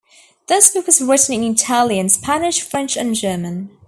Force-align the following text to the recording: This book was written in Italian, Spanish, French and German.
This 0.47 0.71
book 0.73 0.87
was 0.87 0.99
written 0.99 1.35
in 1.35 1.53
Italian, 1.53 2.09
Spanish, 2.09 2.59
French 2.59 2.97
and 2.97 3.13
German. 3.13 3.69